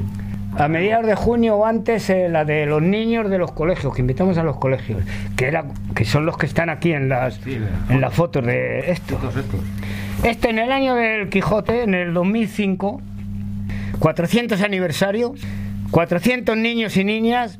[0.59, 4.01] A mediados de junio o antes eh, la de los niños de los colegios, que
[4.01, 5.03] invitamos a los colegios,
[5.35, 8.89] que era que son los que están aquí en las Sí, en las fotos de
[8.91, 9.15] esto.
[9.17, 9.59] Todos estos.
[10.23, 13.01] Este en el año del Quijote, en el 2005,
[13.99, 15.33] 400 aniversario,
[15.91, 17.59] 400 niños y niñas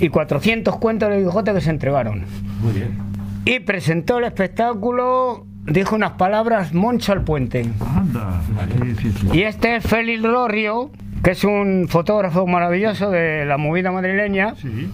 [0.00, 2.24] y 400 cuentos del Quijote que se entregaron.
[2.62, 2.98] Muy bien.
[3.44, 7.64] Y presentó el espectáculo, dijo unas palabras, Moncho al puente.
[7.96, 8.40] Anda.
[8.82, 9.38] Sí, sí, sí.
[9.38, 10.90] Y este es Félix Lorio,
[11.22, 14.88] que es un fotógrafo maravilloso de la movida madrileña, Sí.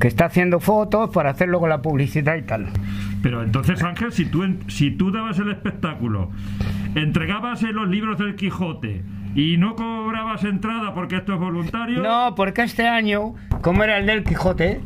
[0.00, 2.66] Que está haciendo fotos para hacerlo con la publicidad y tal.
[3.22, 6.30] Pero entonces, Ángel, si tú, si tú dabas el espectáculo,
[6.94, 9.02] entregabas los libros del Quijote
[9.34, 12.00] y no cobrabas entrada porque esto es voluntario.
[12.02, 14.80] No, porque este año, como era el del Quijote,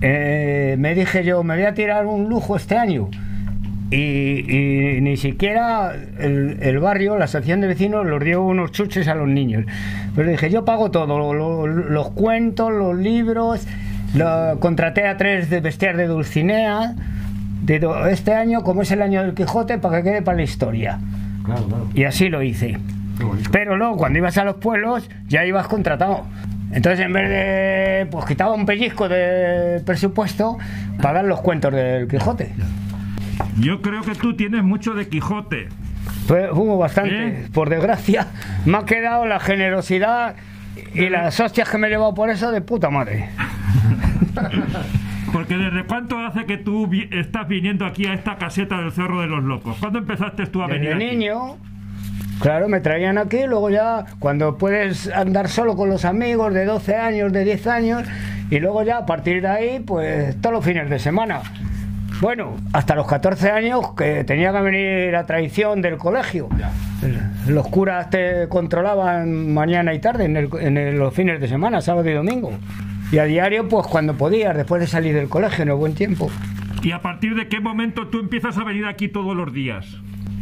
[0.00, 3.08] eh, me dije yo, me voy a tirar un lujo este año.
[3.90, 4.50] Y,
[4.96, 9.14] y ni siquiera el, el barrio, la asociación de vecinos, los dio unos chuches a
[9.14, 9.66] los niños.
[10.16, 13.66] Pero dije, yo pago todo, lo- lo- los cuentos, los libros,
[14.14, 16.94] lo- contraté a tres de bestias de Dulcinea.
[17.62, 20.98] Digo, este año, como es el año del Quijote, para que quede para la historia.
[21.44, 21.88] Claro, claro.
[21.94, 22.78] Y así lo hice.
[23.52, 26.24] Pero luego, cuando ibas a los pueblos, ya ibas contratado.
[26.72, 28.06] Entonces, en vez de.
[28.10, 30.58] Pues quitaba un pellizco de presupuesto
[31.00, 32.52] para dar los cuentos del Quijote.
[33.58, 35.68] Yo creo que tú tienes mucho de Quijote.
[36.26, 37.28] Pues hubo bastante.
[37.28, 37.46] ¿Eh?
[37.52, 38.26] Por desgracia,
[38.64, 40.34] me ha quedado la generosidad
[40.94, 43.28] y las hostias que me he llevado por eso de puta madre.
[45.32, 49.20] Porque desde cuánto hace que tú vi- estás viniendo aquí a esta caseta del Cerro
[49.20, 49.76] de los Locos?
[49.80, 51.04] ¿Cuándo empezaste tú a venir aquí?
[51.04, 51.56] niño,
[52.40, 56.96] claro, me traían aquí, luego ya cuando puedes andar solo con los amigos de 12
[56.96, 58.02] años, de 10 años,
[58.50, 61.40] y luego ya a partir de ahí, pues todos los fines de semana.
[62.20, 66.48] Bueno, hasta los 14 años que tenía que venir a traición del colegio.
[67.48, 71.80] Los curas te controlaban mañana y tarde en, el- en el- los fines de semana,
[71.80, 72.52] sábado y domingo.
[73.12, 76.30] Y a diario, pues cuando podías, después de salir del colegio el buen tiempo.
[76.82, 79.98] ¿Y a partir de qué momento tú empiezas a venir aquí todos los días?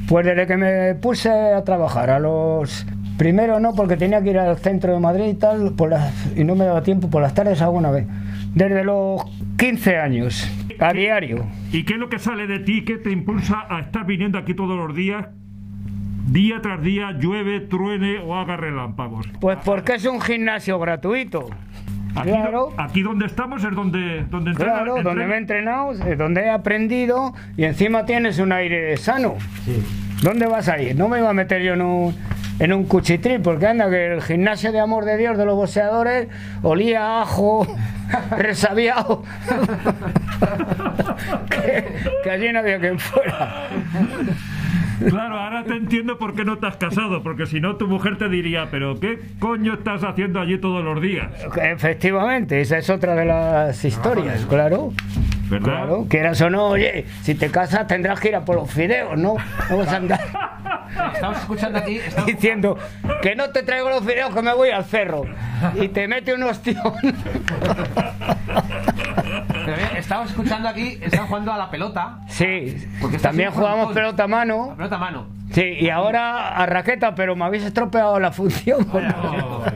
[0.08, 2.86] Pues desde que me puse a trabajar, a los...
[3.18, 6.14] Primero no, porque tenía que ir al centro de Madrid y tal, por las...
[6.36, 8.06] y no me daba tiempo, por las tardes alguna vez.
[8.54, 9.20] Desde los
[9.58, 11.46] 15 años, a diario.
[11.72, 12.84] ¿Y qué es lo que sale de ti?
[12.84, 15.26] ¿Qué te impulsa a estar viniendo aquí todos los días?
[16.28, 19.26] Día tras día, llueve, truene o haga relámpagos.
[19.40, 21.50] Pues porque es un gimnasio gratuito.
[22.16, 22.72] Aquí, Claro.
[22.76, 26.50] aquí donde estamos es donde, donde entrena- Claro, donde me he entrenado, es donde he
[26.50, 29.34] aprendido y encima tienes un aire sano.
[30.22, 30.96] ¿Dónde vas a ir?
[30.96, 32.14] No me iba a meter yo en un,
[32.58, 36.28] en un cuchitril, porque anda que el gimnasio de amor de Dios de los boxeadores
[36.62, 37.66] olía a ajo,
[38.36, 39.22] resabiado.
[41.50, 41.84] que,
[42.24, 43.68] que allí no había quien fuera.
[45.08, 48.18] Claro, ahora te entiendo por qué no te has casado, porque si no tu mujer
[48.18, 51.28] te diría, pero ¿qué coño estás haciendo allí todos los días?
[51.56, 54.92] Efectivamente, esa es otra de las historias, claro.
[55.48, 55.64] ¿Verdad?
[55.64, 59.18] Claro, quieras o no, oye, si te casas tendrás que ir a por los fideos,
[59.18, 59.34] ¿no?
[59.68, 60.20] Vas a andar
[61.14, 61.96] Estamos escuchando aquí.
[61.96, 62.78] Estamos, diciendo
[63.22, 65.24] que no te traigo los fideos que me voy al cerro.
[65.74, 66.76] Y te mete un ostión.
[69.64, 70.98] pero bien, estamos escuchando aquí.
[71.00, 72.18] Están jugando a la pelota.
[72.28, 74.74] Sí, Porque también jugamos pelota a mano.
[74.76, 75.26] pelota a mano.
[75.52, 78.86] Sí, y ahora a raqueta, pero me habéis estropeado la función.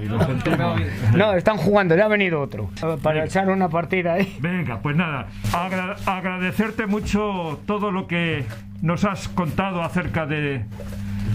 [0.07, 0.81] Lo sentimos.
[1.17, 2.71] No, están jugando, ya ha venido otro.
[3.03, 4.37] Para echar una partida ahí.
[4.41, 8.45] Venga, pues nada, agra- agradecerte mucho todo lo que
[8.83, 10.65] nos has contado acerca de,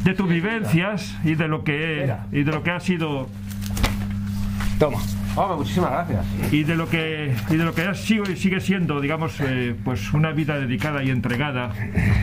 [0.06, 3.28] de tus vivencias y de lo que y de lo que ha sido
[4.80, 5.00] Toma.
[5.36, 6.26] Hombre, muchísimas gracias.
[6.54, 9.76] y de lo que y de lo que ha sido y sigue siendo digamos eh,
[9.86, 11.72] pues una vida dedicada y entregada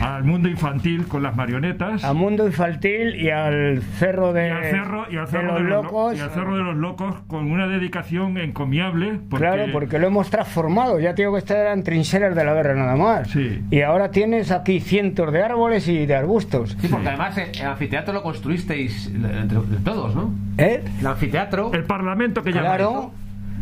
[0.01, 4.63] al mundo infantil con las marionetas A Mundo Infantil y al cerro de, y al
[4.65, 6.17] cerro y al de cerro los de los lo- locos.
[6.17, 10.29] y al cerro de los locos con una dedicación encomiable porque, Claro, porque lo hemos
[10.29, 10.99] transformado.
[10.99, 13.29] Ya tengo que estar eran trincheras de la guerra nada más.
[13.29, 13.61] Sí.
[13.71, 16.77] Y ahora tienes aquí cientos de árboles y de arbustos.
[16.79, 20.33] Sí, porque además eh, el anfiteatro lo construisteis eh, entre entre todos, ¿no?
[20.57, 20.83] ¿Eh?
[20.99, 21.71] El anfiteatro.
[21.73, 23.06] el parlamento que Claro.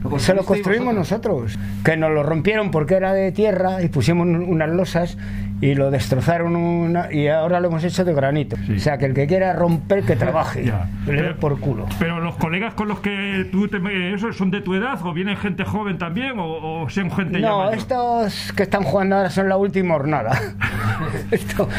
[0.09, 1.51] Lo Se lo construimos vosotros.
[1.53, 1.83] nosotros.
[1.83, 5.17] Que nos lo rompieron porque era de tierra y pusimos un- unas losas
[5.61, 8.57] y lo destrozaron una, y ahora lo hemos hecho de granito.
[8.65, 8.73] Sí.
[8.75, 10.65] O sea, que el que quiera romper, que trabaje.
[10.65, 10.89] Ya.
[11.05, 11.85] Le Pero- por culo.
[11.99, 13.77] Pero los colegas con los que tú te
[14.13, 17.47] esos son de tu edad o vienen gente joven también o, o son gente ya
[17.49, 20.39] No, estos que están jugando ahora son la última hornada.
[21.31, 21.69] Esto-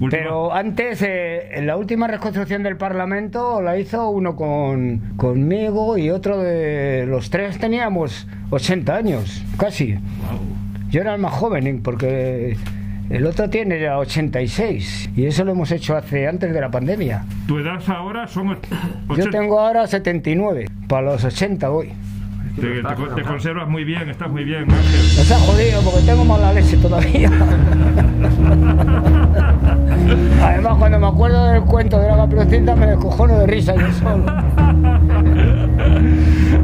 [0.00, 0.10] Última.
[0.10, 6.38] Pero antes, eh, la última reconstrucción del Parlamento la hizo uno con, conmigo y otro
[6.38, 9.96] de los tres teníamos 80 años, casi.
[10.90, 11.80] Yo era el más joven, ¿eh?
[11.82, 12.56] porque
[13.10, 17.24] el otro tiene ya 86 y eso lo hemos hecho hace antes de la pandemia.
[17.46, 18.58] Tu edad ahora son och-
[19.08, 19.30] Yo 80.
[19.30, 21.90] tengo ahora 79, para los 80 voy.
[22.56, 25.00] Te, te te conservas muy bien, estás muy bien, Ángel.
[25.18, 27.30] Nos ha jodido porque tengo mala leche todavía.
[30.42, 34.24] Además, cuando me acuerdo del cuento de la caperucita me descojono de risa yo solo.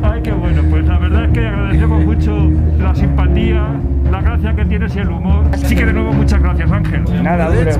[0.02, 0.62] Ay, qué bueno.
[0.70, 2.36] Pues la verdad es que agradecemos mucho
[2.78, 3.66] la simpatía,
[4.10, 5.44] la gracia que tienes y el humor.
[5.52, 7.04] Así que de nuevo muchas gracias, Ángel.
[7.22, 7.72] Nada, hombre.